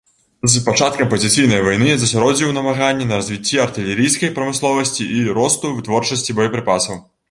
З 0.53 0.61
пачаткам 0.69 1.11
пазіцыйнай 1.11 1.61
вайны 1.67 1.91
засяродзіў 2.05 2.55
намаганні 2.57 3.09
на 3.13 3.21
развіцці 3.21 3.63
артылерыйскай 3.69 4.35
прамысловасці 4.41 5.11
і 5.21 5.27
росту 5.41 5.77
вытворчасці 5.81 6.31
боепрыпасаў. 6.43 7.03